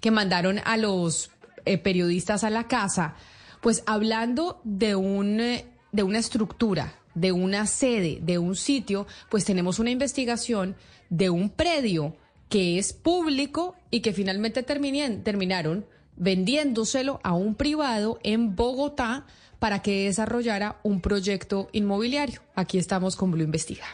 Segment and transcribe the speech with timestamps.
[0.00, 1.30] Que mandaron a los
[1.64, 3.14] eh, periodistas a la casa,
[3.60, 9.44] pues hablando de un eh, de una estructura, de una sede, de un sitio, pues
[9.44, 10.76] tenemos una investigación
[11.08, 12.16] de un predio
[12.48, 15.84] que es público y que finalmente terminan- terminaron
[16.16, 19.26] vendiéndoselo a un privado en Bogotá
[19.58, 22.40] para que desarrollara un proyecto inmobiliario.
[22.54, 23.84] Aquí estamos con Blue Investiga.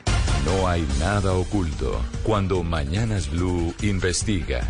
[0.45, 4.61] No hay nada oculto cuando Mañanas Blue investiga.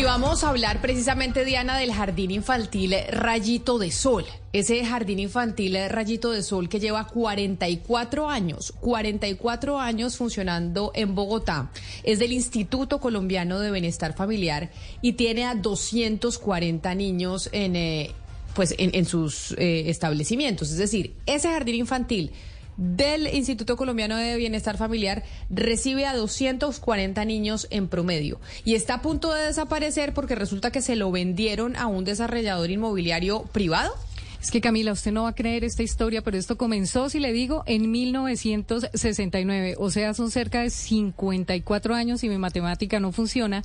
[0.00, 4.24] Y vamos a hablar precisamente, Diana, del jardín infantil Rayito de Sol.
[4.54, 11.70] Ese jardín infantil Rayito de Sol que lleva 44 años, 44 años funcionando en Bogotá.
[12.02, 14.70] Es del Instituto Colombiano de Bienestar Familiar
[15.02, 18.12] y tiene a 240 niños en, eh,
[18.54, 20.70] pues en, en sus eh, establecimientos.
[20.70, 22.32] Es decir, ese jardín infantil
[22.76, 29.02] del Instituto Colombiano de Bienestar Familiar recibe a 240 niños en promedio y está a
[29.02, 33.92] punto de desaparecer porque resulta que se lo vendieron a un desarrollador inmobiliario privado.
[34.40, 37.30] Es que Camila, usted no va a creer esta historia, pero esto comenzó, si le
[37.30, 39.74] digo, en 1969.
[39.78, 43.62] O sea, son cerca de 54 años y mi matemática no funciona.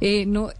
[0.00, 0.50] Eh, no.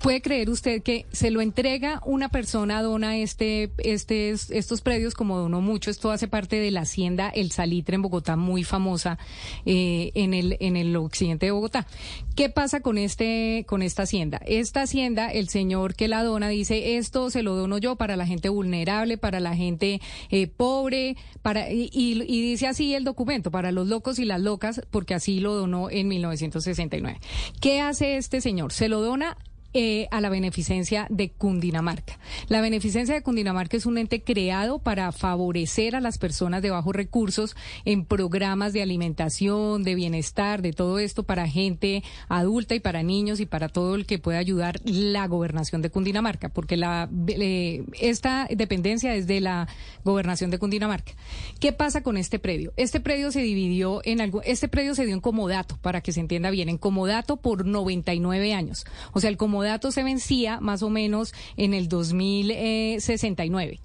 [0.00, 5.38] ¿Puede creer usted que se lo entrega una persona, dona este, este, estos predios como
[5.38, 5.90] donó mucho?
[5.90, 9.18] Esto hace parte de la hacienda El Salitre en Bogotá, muy famosa
[9.66, 11.86] eh, en, el, en el occidente de Bogotá.
[12.34, 14.40] ¿Qué pasa con, este, con esta hacienda?
[14.46, 18.26] Esta hacienda, el señor que la dona dice, esto se lo dono yo para la
[18.26, 23.50] gente vulnerable, para la gente eh, pobre, para, y, y- y dice así el documento,
[23.50, 27.20] para los locos y las locas, porque así lo donó en 1969.
[27.60, 28.72] ¿Qué hace este señor?
[28.72, 29.36] Se lo dona
[29.74, 32.18] eh, a la beneficencia de Cundinamarca.
[32.48, 36.94] La beneficencia de Cundinamarca es un ente creado para favorecer a las personas de bajos
[36.94, 37.56] recursos
[37.86, 43.40] en programas de alimentación, de bienestar, de todo esto para gente adulta y para niños
[43.40, 48.48] y para todo el que pueda ayudar la gobernación de Cundinamarca, porque la, eh, esta
[48.54, 49.68] dependencia es de la
[50.04, 51.12] gobernación de Cundinamarca.
[51.60, 52.74] ¿Qué pasa con este predio?
[52.76, 56.20] Este predio se dividió en algo, este predio se dio en comodato, para que se
[56.20, 58.84] entienda bien, en comodato por 99 años.
[59.14, 63.80] O sea, el comodato se vencía más o menos en el 2069.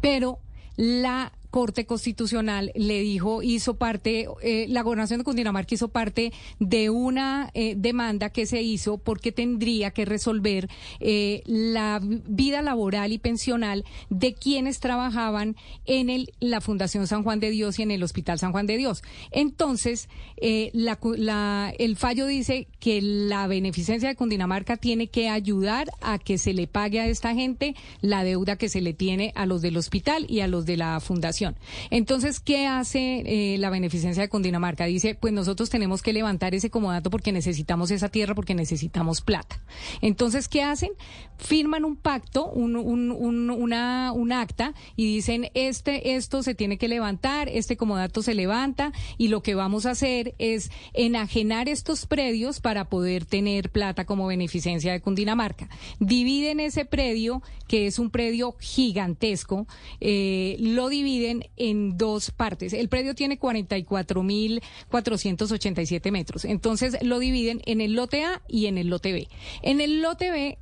[0.00, 0.40] Pero
[0.76, 6.90] la Corte Constitucional le dijo, hizo parte, eh, la gobernación de Cundinamarca hizo parte de
[6.90, 10.68] una eh, demanda que se hizo porque tendría que resolver
[11.00, 15.56] eh, la vida laboral y pensional de quienes trabajaban
[15.86, 18.76] en el, la Fundación San Juan de Dios y en el Hospital San Juan de
[18.76, 19.02] Dios.
[19.30, 26.52] Entonces, el fallo dice que la beneficencia de Cundinamarca tiene que ayudar a que se
[26.52, 30.26] le pague a esta gente la deuda que se le tiene a los del hospital
[30.28, 31.47] y a los de la fundación.
[31.90, 34.86] Entonces, ¿qué hace eh, la beneficencia de Cundinamarca?
[34.86, 39.60] Dice, pues nosotros tenemos que levantar ese comodato porque necesitamos esa tierra, porque necesitamos plata.
[40.00, 40.90] Entonces, ¿qué hacen?
[41.36, 46.78] Firman un pacto, un, un, un, una, un acta y dicen, este, esto se tiene
[46.78, 52.06] que levantar, este comodato se levanta y lo que vamos a hacer es enajenar estos
[52.06, 55.68] predios para poder tener plata como beneficencia de Cundinamarca.
[56.00, 59.66] Dividen ese predio, que es un predio gigantesco,
[60.00, 62.72] eh, lo dividen en dos partes.
[62.72, 66.44] El predio tiene 44.487 metros.
[66.44, 69.28] Entonces lo dividen en el lote A y en el lote B.
[69.62, 70.58] En el lote B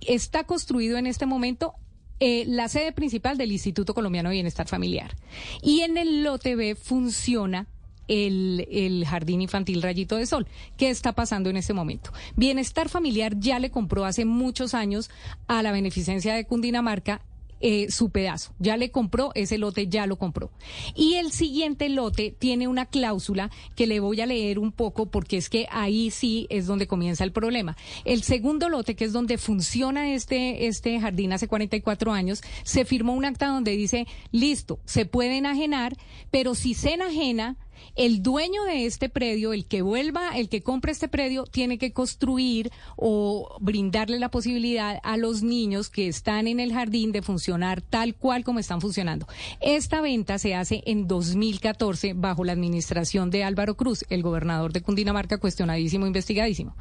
[0.00, 1.74] está construido en este momento
[2.18, 5.16] eh, la sede principal del Instituto Colombiano de Bienestar Familiar.
[5.62, 7.66] Y en el lote B funciona
[8.08, 10.46] el, el Jardín Infantil Rayito de Sol.
[10.76, 12.12] ¿Qué está pasando en este momento?
[12.36, 15.10] Bienestar Familiar ya le compró hace muchos años
[15.46, 17.20] a la beneficencia de Cundinamarca
[17.60, 18.52] eh, su pedazo.
[18.58, 20.50] Ya le compró, ese lote ya lo compró.
[20.94, 25.36] Y el siguiente lote tiene una cláusula que le voy a leer un poco porque
[25.36, 27.76] es que ahí sí es donde comienza el problema.
[28.04, 33.14] El segundo lote, que es donde funciona este, este jardín hace 44 años, se firmó
[33.14, 35.96] un acta donde dice, listo, se puede enajenar,
[36.30, 37.56] pero si se enajena,
[37.94, 41.92] el dueño de este predio, el que vuelva, el que compre este predio, tiene que
[41.92, 47.82] construir o brindarle la posibilidad a los niños que están en el jardín de funcionar
[47.82, 49.26] tal cual como están funcionando.
[49.60, 54.82] Esta venta se hace en 2014 bajo la administración de Álvaro Cruz, el gobernador de
[54.82, 56.76] Cundinamarca, cuestionadísimo, investigadísimo.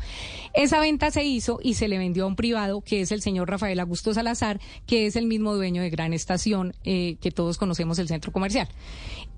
[0.54, 3.50] Esa venta se hizo y se le vendió a un privado que es el señor
[3.50, 8.00] Rafael Augusto Salazar, que es el mismo dueño de Gran Estación, eh, que todos conocemos
[8.00, 8.68] el centro comercial.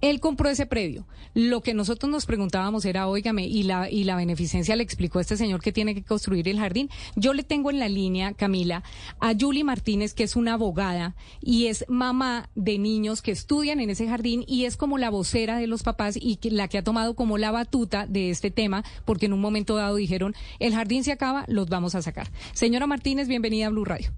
[0.02, 1.08] Él compró ese predio.
[1.48, 5.22] Lo que nosotros nos preguntábamos era, óigame, y la, y la beneficencia le explicó a
[5.22, 6.90] este señor que tiene que construir el jardín.
[7.16, 8.84] Yo le tengo en la línea, Camila,
[9.22, 13.90] a Julie Martínez, que es una abogada y es mamá de niños que estudian en
[13.90, 17.16] ese jardín y es como la vocera de los papás y la que ha tomado
[17.16, 21.14] como la batuta de este tema, porque en un momento dado dijeron, el jardín se
[21.14, 22.30] acaba, los vamos a sacar.
[22.54, 24.12] Señora Martínez, bienvenida a Blue Radio.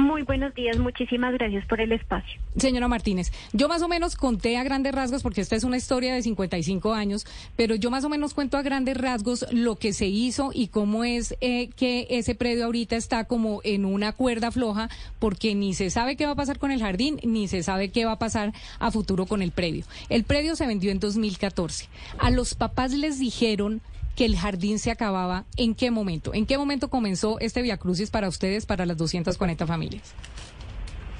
[0.00, 2.40] Muy buenos días, muchísimas gracias por el espacio.
[2.56, 6.14] Señora Martínez, yo más o menos conté a grandes rasgos, porque esta es una historia
[6.14, 10.06] de 55 años, pero yo más o menos cuento a grandes rasgos lo que se
[10.06, 14.88] hizo y cómo es eh, que ese predio ahorita está como en una cuerda floja,
[15.18, 18.06] porque ni se sabe qué va a pasar con el jardín, ni se sabe qué
[18.06, 19.84] va a pasar a futuro con el predio.
[20.08, 21.90] El predio se vendió en 2014.
[22.18, 23.82] A los papás les dijeron
[24.20, 26.34] que el jardín se acababa, ¿en qué momento?
[26.34, 30.14] ¿En qué momento comenzó este Via Crucis para ustedes, para las 240 familias?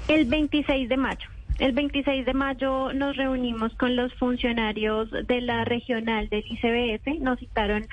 [0.07, 1.27] El 26 de mayo.
[1.57, 7.39] El 26 de mayo nos reunimos con los funcionarios de la regional del ICBF, nos
[7.39, 7.87] citaron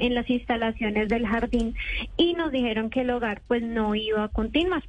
[0.00, 1.76] en las instalaciones del jardín
[2.16, 4.82] y nos dijeron que el hogar pues no iba a continuar.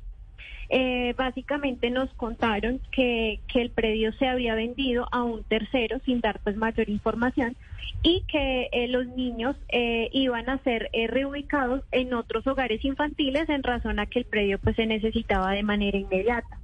[0.70, 6.22] Eh, básicamente nos contaron que, que el predio se había vendido a un tercero sin
[6.22, 7.56] dar pues mayor información
[8.02, 13.64] y que eh, los niños eh, iban a ser reubicados en otros hogares infantiles en
[13.64, 16.60] razón a que el predio pues se necesitaba de manera inmediata.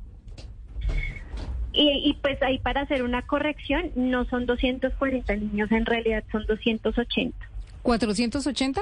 [1.73, 6.45] Y, y, pues ahí para hacer una corrección, no son 240 niños, en realidad son
[6.45, 7.33] 280.
[7.83, 8.81] ¿480?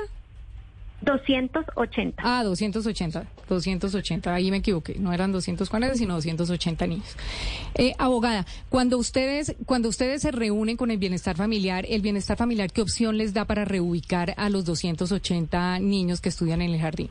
[1.01, 2.21] 280.
[2.25, 7.15] Ah, 280, 280, ahí me equivoqué, no eran 240, sino 280 niños.
[7.75, 12.71] Eh, abogada, cuando ustedes, cuando ustedes se reúnen con el bienestar familiar, el bienestar familiar,
[12.71, 17.09] ¿qué opción les da para reubicar a los 280 niños que estudian en el jardín?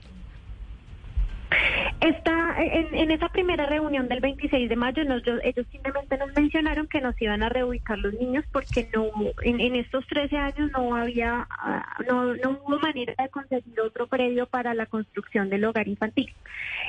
[2.00, 7.21] Está en, esa primera reunión del 26 de mayo, ellos simplemente nos mencionaron que nos
[7.21, 9.11] iban a reubicar los niños porque no
[9.43, 14.47] en, estos 13 años no había ah, no, no hubo manera de conseguir otro predio
[14.47, 16.33] para la construcción del hogar infantil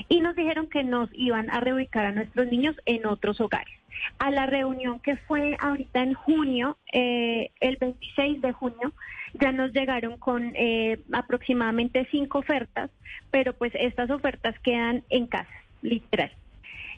[0.07, 3.73] y nos dijeron que nos iban a reubicar a nuestros niños en otros hogares.
[4.17, 8.93] A la reunión que fue ahorita en junio, eh, el 26 de junio,
[9.33, 12.89] ya nos llegaron con eh, aproximadamente cinco ofertas,
[13.31, 16.31] pero pues estas ofertas quedan en casa, literal.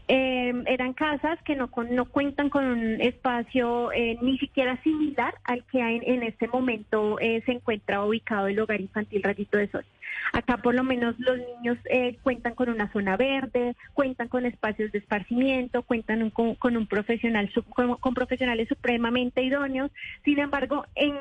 [0.07, 5.63] Eh, eran casas que no, no cuentan con un espacio eh, ni siquiera similar al
[5.65, 9.85] que hay en, este momento se encuentra ubicado el hogar infantil Rayito de Sol.
[10.33, 14.91] Acá por lo menos los niños eh, cuentan con una zona verde, cuentan con espacios
[14.91, 17.51] de esparcimiento, cuentan con, un profesional
[17.99, 19.91] con, profesionales supremamente idóneos.
[20.23, 21.15] Sin embargo, en,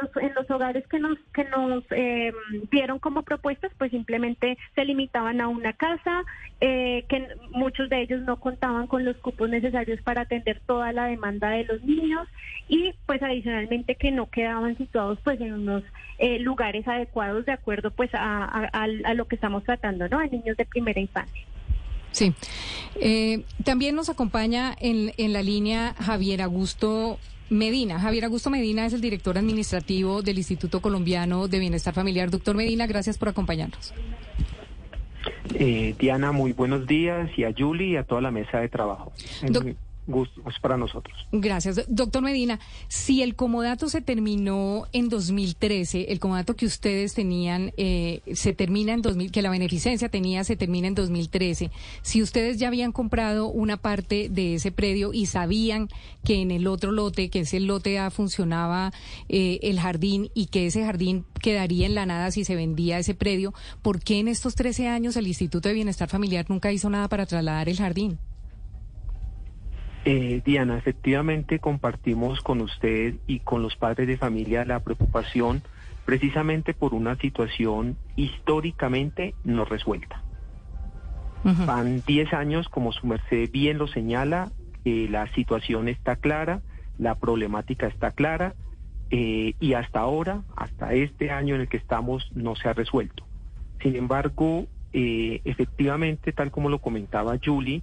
[0.00, 2.32] los, en los hogares que nos que nos eh,
[2.70, 6.24] dieron como propuestas, pues simplemente se limitaban a una casa,
[6.60, 11.06] eh, que muchos de ellos no contaban con los cupos necesarios para atender toda la
[11.06, 12.26] demanda de los niños
[12.68, 15.82] y pues adicionalmente que no quedaban situados pues en unos
[16.40, 20.18] lugares adecuados de acuerdo pues a a, lo que estamos tratando, ¿no?
[20.18, 21.42] A niños de primera infancia.
[22.10, 22.32] Sí.
[23.00, 27.18] Eh, también nos acompaña en, en la línea Javier Augusto
[27.50, 27.98] Medina.
[27.98, 32.30] Javier Augusto Medina es el director administrativo del Instituto Colombiano de Bienestar Familiar.
[32.30, 33.92] Doctor Medina, gracias por acompañarnos.
[35.54, 39.12] Eh, Diana, muy buenos días y a Julie y a toda la mesa de trabajo
[40.06, 41.14] gusto para nosotros.
[41.32, 41.84] Gracias.
[41.88, 48.20] Doctor Medina, si el comodato se terminó en 2013, el comodato que ustedes tenían eh,
[48.32, 51.70] se termina en 2000, que la beneficencia tenía se termina en 2013,
[52.02, 55.88] si ustedes ya habían comprado una parte de ese predio y sabían
[56.24, 58.92] que en el otro lote, que es el lote A, funcionaba
[59.28, 63.14] eh, el jardín y que ese jardín quedaría en la nada si se vendía ese
[63.14, 67.08] predio, ¿por qué en estos 13 años el Instituto de Bienestar Familiar nunca hizo nada
[67.08, 68.18] para trasladar el jardín?
[70.06, 75.62] Eh, Diana, efectivamente compartimos con usted y con los padres de familia la preocupación
[76.04, 80.22] precisamente por una situación históricamente no resuelta.
[81.66, 84.50] Van 10 años, como su merced bien lo señala,
[84.86, 86.62] eh, la situación está clara,
[86.98, 88.54] la problemática está clara
[89.10, 93.26] eh, y hasta ahora, hasta este año en el que estamos, no se ha resuelto.
[93.82, 97.82] Sin embargo, efectivamente, tal como lo comentaba Julie,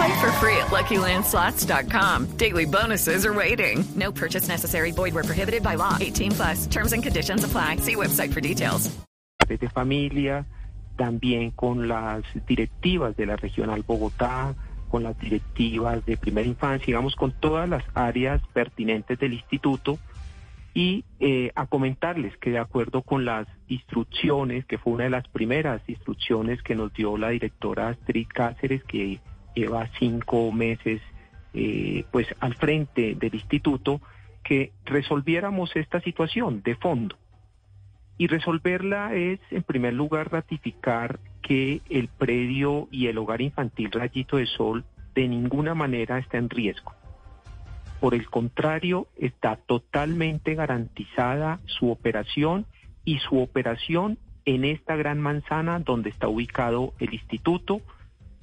[0.00, 2.36] Play for free at LuckyLandSlots.com.
[2.38, 3.84] Daily bonuses are waiting.
[3.96, 4.92] No purchase necessary.
[4.92, 5.98] Void where prohibited by law.
[6.00, 6.66] 18 plus.
[6.66, 7.76] Terms and conditions apply.
[7.76, 8.90] See website for details.
[9.46, 10.46] de familia,
[10.96, 14.54] también con las directivas de la Regional Bogotá,
[14.88, 19.98] con las directivas de primera infancia, digamos, con todas las áreas pertinentes del instituto
[20.72, 25.28] y eh, a comentarles que de acuerdo con las instrucciones, que fue una de las
[25.28, 29.20] primeras instrucciones que nos dio la directora Astrid Cáceres, que
[29.54, 31.00] lleva cinco meses
[31.52, 34.00] eh, pues al frente del instituto,
[34.44, 37.16] que resolviéramos esta situación de fondo.
[38.18, 44.36] Y resolverla es, en primer lugar, ratificar que el predio y el hogar infantil Rayito
[44.36, 46.94] de Sol de ninguna manera está en riesgo.
[47.98, 52.66] Por el contrario, está totalmente garantizada su operación
[53.04, 57.82] y su operación en esta gran manzana donde está ubicado el instituto,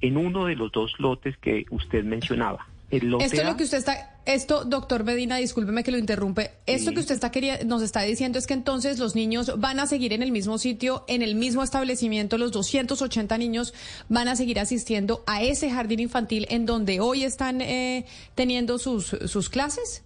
[0.00, 2.66] en uno de los dos lotes que usted mencionaba.
[2.90, 6.52] El lote Esto es lo que usted está, esto, doctor Medina, discúlpeme que lo interrumpe.
[6.66, 6.94] Esto Sí.
[6.94, 10.14] que usted está quería, nos está diciendo es que entonces los niños van a seguir
[10.14, 13.74] en el mismo sitio, en el mismo establecimiento, los 280 niños
[14.08, 19.08] van a seguir asistiendo a ese jardín infantil en donde hoy están eh, teniendo sus,
[19.26, 20.02] sus clases.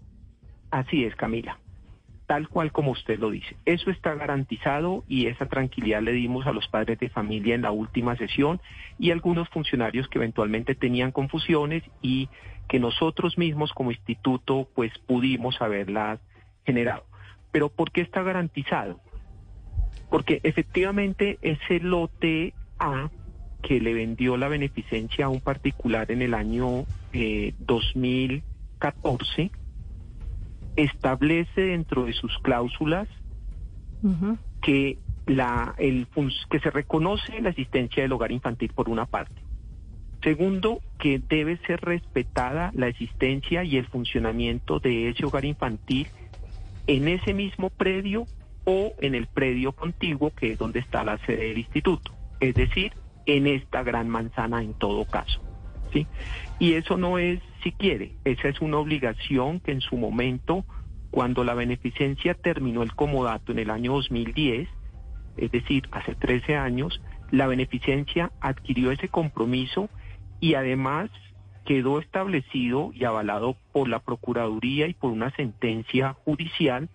[0.72, 1.56] Así es, Camila.
[2.32, 3.56] Tal cual como usted lo dice.
[3.66, 7.72] Eso está garantizado y esa tranquilidad le dimos a los padres de familia en la
[7.72, 8.58] última sesión
[8.98, 12.30] y algunos funcionarios que eventualmente tenían confusiones y
[12.68, 16.20] que nosotros mismos como instituto pues pudimos haberlas
[16.64, 17.04] generado.
[17.50, 18.98] Pero ¿por qué está garantizado?
[20.08, 23.10] Porque efectivamente ese lote A
[23.62, 29.50] que le vendió la beneficencia a un particular en el año eh, 2014
[30.76, 33.08] establece dentro de sus cláusulas
[34.60, 36.08] que la el
[36.50, 39.40] que se reconoce la existencia del hogar infantil por una parte.
[40.22, 46.08] Segundo, que debe ser respetada la existencia y el funcionamiento de ese hogar infantil
[46.86, 48.26] en ese mismo predio
[48.64, 52.92] o en el predio contiguo que es donde está la sede del instituto, es decir,
[53.26, 55.40] en esta gran manzana en todo caso.
[55.92, 56.06] ¿sí?
[56.58, 60.64] Y eso no es si quiere, esa es una obligación que en su momento,
[61.10, 64.68] cuando la beneficencia terminó el comodato en el año 2010,
[65.36, 67.00] es decir, hace 13 años,
[67.30, 69.88] la beneficencia adquirió ese compromiso
[70.40, 71.10] y además
[71.64, 76.88] quedó establecido y avalado por la Procuraduría y por una sentencia judicial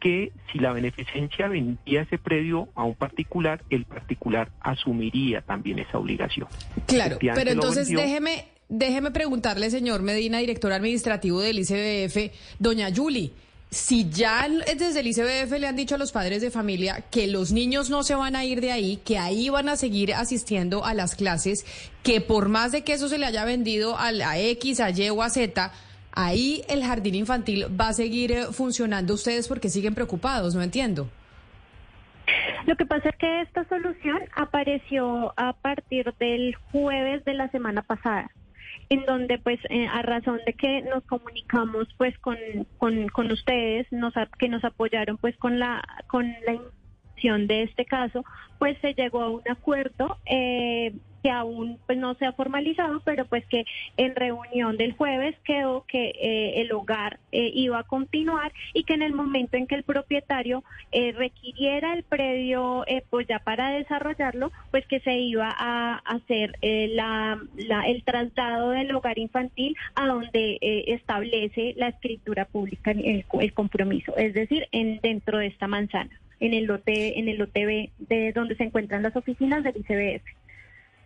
[0.00, 5.98] que si la beneficencia vendía ese predio a un particular, el particular asumiría también esa
[5.98, 6.48] obligación.
[6.86, 8.04] Claro, pero entonces vendió.
[8.04, 13.32] déjeme, déjeme preguntarle, señor Medina, director administrativo del ICBF, doña Yuli,
[13.70, 17.52] si ya desde el ICBF le han dicho a los padres de familia que los
[17.52, 20.94] niños no se van a ir de ahí, que ahí van a seguir asistiendo a
[20.94, 21.66] las clases,
[22.02, 25.10] que por más de que eso se le haya vendido a la X, a Y
[25.10, 25.72] o a Z,
[26.12, 31.08] ahí el jardín infantil va a seguir eh, funcionando ustedes porque siguen preocupados, no entiendo.
[32.66, 37.82] Lo que pasa es que esta solución apareció a partir del jueves de la semana
[37.82, 38.30] pasada,
[38.88, 42.36] en donde pues eh, a razón de que nos comunicamos pues con,
[42.78, 46.60] con, con ustedes, nos, que nos apoyaron pues con la con la
[47.34, 48.24] de este caso,
[48.58, 50.94] pues se llegó a un acuerdo eh,
[51.26, 53.64] que aún pues no se ha formalizado, pero pues que
[53.96, 58.94] en reunión del jueves quedó que eh, el hogar eh, iba a continuar y que
[58.94, 63.70] en el momento en que el propietario eh, requiriera el predio eh, pues ya para
[63.70, 70.06] desarrollarlo, pues que se iba a hacer la, la- el traslado del hogar infantil a
[70.06, 76.10] donde establece la escritura pública el, el compromiso, es decir, en dentro de esta manzana,
[76.38, 80.22] en el lote en el lote B de donde se encuentran las oficinas del ICBF.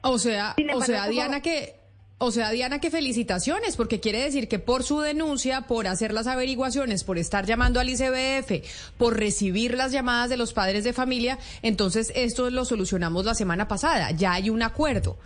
[0.03, 1.79] O sea, o sea, Diana que
[2.23, 6.27] o sea, Diana, que felicitaciones, porque quiere decir que por su denuncia, por hacer las
[6.27, 8.63] averiguaciones, por estar llamando al ICBF,
[8.99, 13.69] por recibir las llamadas de los padres de familia, entonces esto lo solucionamos la semana
[13.69, 14.11] pasada.
[14.11, 15.17] Ya hay un acuerdo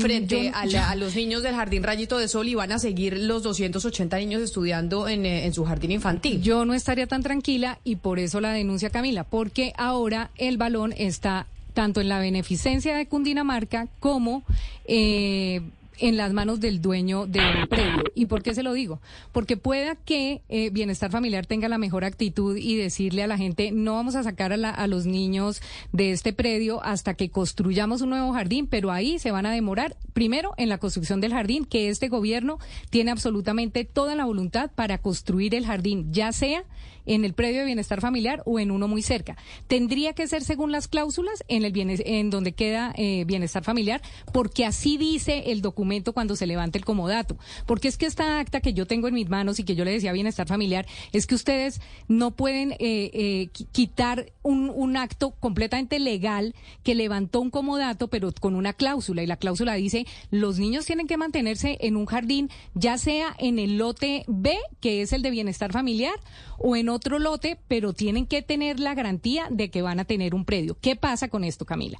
[0.00, 2.78] frente yo- a, la- a los niños del Jardín Rayito de Sol y van a
[2.78, 6.40] seguir los 280 niños estudiando en, eh, en su jardín infantil.
[6.40, 10.94] Yo no estaría tan tranquila y por eso la denuncia Camila, porque ahora el balón
[10.96, 14.42] está tanto en la beneficencia de Cundinamarca como
[14.86, 15.60] eh,
[15.98, 18.04] en las manos del dueño del predio.
[18.14, 19.00] ¿Y por qué se lo digo?
[19.32, 23.70] Porque pueda que eh, Bienestar Familiar tenga la mejor actitud y decirle a la gente,
[23.70, 25.60] no vamos a sacar a, a, los niños
[25.92, 29.96] de este predio hasta que construyamos un nuevo jardín, pero ahí se van a demorar,
[30.12, 32.58] primero, en la construcción del jardín, que este gobierno
[32.90, 36.64] tiene absolutamente toda la voluntad para construir el jardín, ya sea
[37.06, 39.36] en el predio de bienestar familiar o en uno muy cerca.
[39.66, 44.00] Tendría que ser según las cláusulas en el en donde queda eh, bienestar familiar,
[44.32, 47.36] porque así dice el documento cuando se levante el comodato.
[47.66, 49.90] Porque es que esta acta que yo tengo en mis manos y que yo le
[49.90, 55.98] decía bienestar familiar, es que ustedes no pueden eh, eh, quitar un, un acto completamente
[55.98, 59.22] legal que levantó un comodato, pero con una cláusula.
[59.22, 63.58] Y la cláusula dice, los niños tienen que mantenerse en un jardín, ya sea en
[63.58, 66.14] el lote B, que es el de bienestar familiar,
[66.58, 70.34] o en otro lote, pero tienen que tener la garantía de que van a tener
[70.34, 70.76] un predio.
[70.80, 71.98] ¿Qué pasa con esto, Camila?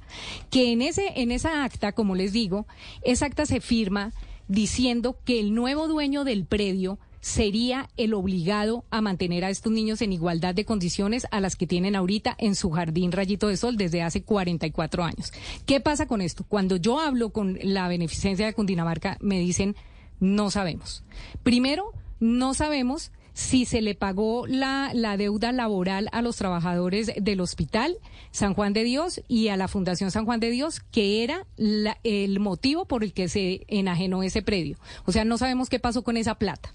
[0.49, 2.67] Que en ese en esa acta, como les digo,
[3.01, 4.13] esa acta se firma
[4.47, 10.03] diciendo que el nuevo dueño del predio sería el obligado a mantener a estos niños
[10.03, 13.77] en igualdad de condiciones a las que tienen ahorita en su jardín Rayito de Sol
[13.77, 15.33] desde hace 44 años.
[15.65, 16.45] ¿Qué pasa con esto?
[16.47, 19.75] Cuando yo hablo con la beneficencia de Cundinamarca, me dicen,
[20.19, 21.03] no sabemos.
[21.41, 27.41] Primero, no sabemos si se le pagó la, la deuda laboral a los trabajadores del
[27.41, 27.97] Hospital
[28.31, 32.39] San Juan de Dios y a la Fundación San Juan de Dios, que era el
[32.39, 34.77] motivo por el que se enajenó ese predio.
[35.05, 36.73] O sea, no sabemos qué pasó con esa plata.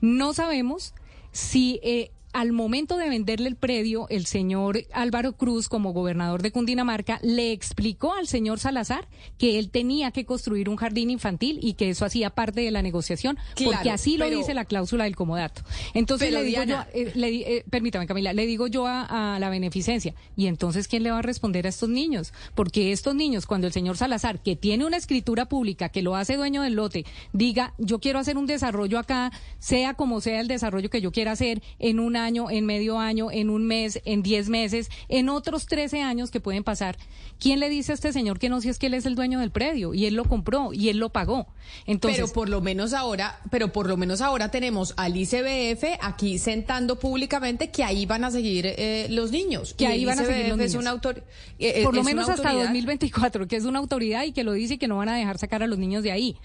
[0.00, 0.94] No sabemos
[1.32, 6.52] si eh, al momento de venderle el predio, el señor Álvaro Cruz, como gobernador de
[6.52, 9.08] Cundinamarca, le explicó al señor Salazar
[9.38, 12.82] que él tenía que construir un jardín infantil y que eso hacía parte de la
[12.82, 15.62] negociación, porque así lo dice la cláusula del comodato.
[15.94, 20.46] Entonces le digo yo, eh, eh, permítame Camila, le digo yo a, la beneficencia, ¿y
[20.46, 22.32] entonces quién le va a responder a estos niños?
[22.54, 26.36] Porque estos niños, cuando el señor Salazar, que tiene una escritura pública, que lo hace
[26.36, 30.90] dueño del lote, diga, yo quiero hacer un desarrollo acá, sea como sea el desarrollo
[30.90, 34.48] que yo quiera hacer, en una año, en medio año, en un mes, en diez
[34.48, 36.96] meses, en otros trece años que pueden pasar.
[37.38, 39.40] ¿Quién le dice a este señor que no si es que él es el dueño
[39.40, 41.46] del predio y él lo compró y él lo pagó?
[41.86, 46.38] Entonces, pero por lo menos ahora, pero por lo menos ahora tenemos al ICBF aquí
[46.38, 49.74] sentando públicamente que ahí van a seguir eh, los niños.
[49.74, 50.74] Que ahí van a seguir los niños.
[50.74, 51.24] Es autor,
[51.58, 54.78] eh, por lo menos hasta 2024, que es una autoridad y que lo dice y
[54.78, 56.36] que no van a dejar sacar a los niños de ahí.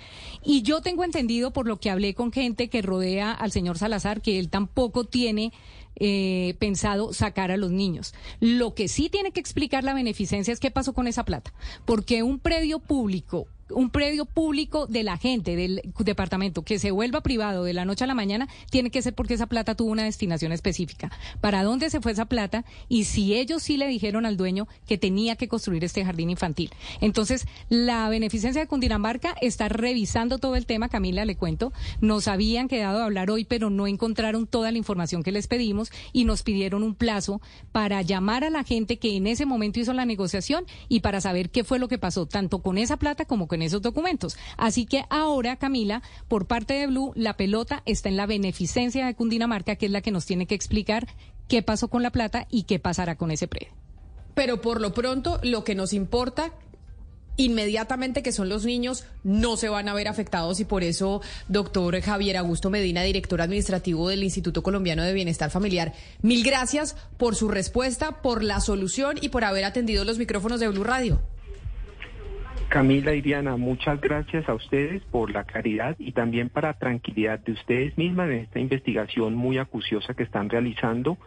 [0.43, 4.21] Y yo tengo entendido por lo que hablé con gente que rodea al señor Salazar
[4.21, 5.51] que él tampoco tiene
[5.97, 8.13] eh, pensado sacar a los niños.
[8.39, 11.53] Lo que sí tiene que explicar la beneficencia es qué pasó con esa plata.
[11.85, 17.21] Porque un predio público un predio público de la gente, del departamento, que se vuelva
[17.21, 20.03] privado de la noche a la mañana, tiene que ser porque esa plata tuvo una
[20.03, 21.11] destinación específica.
[21.41, 22.65] ¿Para dónde se fue esa plata?
[22.89, 26.71] Y si ellos sí le dijeron al dueño que tenía que construir este jardín infantil.
[27.01, 31.73] Entonces, la beneficencia de Cundinamarca está revisando todo el tema, Camila, le cuento.
[32.01, 35.91] Nos habían quedado a hablar hoy, pero no encontraron toda la información que les pedimos
[36.13, 39.93] y nos pidieron un plazo para llamar a la gente que en ese momento hizo
[39.93, 43.47] la negociación y para saber qué fue lo que pasó, tanto con esa plata como
[43.47, 44.37] con en esos documentos.
[44.57, 49.15] Así que ahora, Camila, por parte de Blue, la pelota está en la beneficencia de
[49.15, 51.07] Cundinamarca, que es la que nos tiene que explicar
[51.47, 53.73] qué pasó con la plata y qué pasará con ese predio.
[54.33, 56.51] Pero por lo pronto, lo que nos importa
[57.37, 61.99] inmediatamente que son los niños no se van a ver afectados y por eso, doctor
[62.01, 67.47] Javier Augusto Medina, director administrativo del Instituto Colombiano de Bienestar Familiar, mil gracias por su
[67.47, 71.21] respuesta, por la solución y por haber atendido los micrófonos de Blue Radio.
[72.75, 73.23] Camila y
[73.57, 78.39] muchas gracias a ustedes por la caridad y también para tranquilidad de ustedes mismas en
[78.39, 81.17] esta investigación muy acuciosa que están realizando.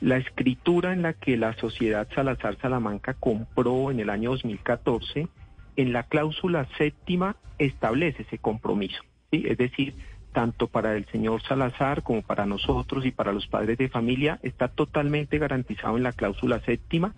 [0.00, 5.28] La escritura en la que la sociedad Salazar Salamanca compró en el año 2014,
[5.76, 9.02] en la cláusula séptima establece ese compromiso.
[9.30, 9.92] Es decir,
[10.32, 14.68] tanto para el señor Salazar como para nosotros y para los padres de familia, está
[14.68, 17.14] totalmente garantizado en la cláusula séptima,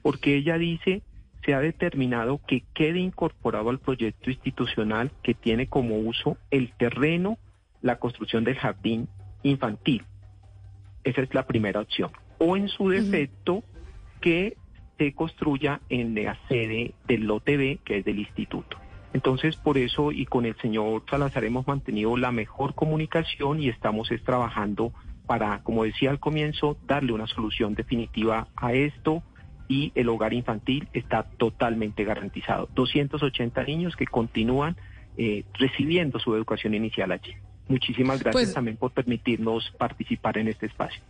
[0.00, 1.02] porque ella dice
[1.46, 7.38] se ha determinado que quede incorporado al proyecto institucional que tiene como uso el terreno,
[7.80, 9.08] la construcción del jardín
[9.44, 10.04] infantil.
[11.04, 12.10] Esa es la primera opción.
[12.38, 13.62] O en su defecto,
[14.20, 14.56] que
[14.98, 18.76] se construya en la sede del lote B, que es del instituto.
[19.12, 24.10] Entonces, por eso y con el señor Salazar hemos mantenido la mejor comunicación y estamos
[24.24, 24.92] trabajando
[25.26, 29.22] para, como decía al comienzo, darle una solución definitiva a esto
[29.68, 32.68] y el hogar infantil está totalmente garantizado.
[32.74, 34.76] 280 niños que continúan
[35.16, 37.34] eh, recibiendo su educación inicial allí.
[37.68, 41.02] Muchísimas gracias pues también por permitirnos participar en este espacio.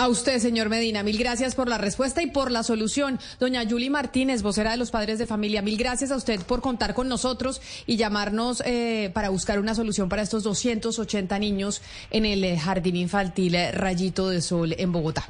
[0.00, 3.18] A usted, señor Medina, mil gracias por la respuesta y por la solución.
[3.40, 6.94] Doña Yuli Martínez, vocera de los padres de familia, mil gracias a usted por contar
[6.94, 12.44] con nosotros y llamarnos eh, para buscar una solución para estos 280 niños en el
[12.44, 15.28] eh, jardín infantil eh, Rayito de Sol en Bogotá.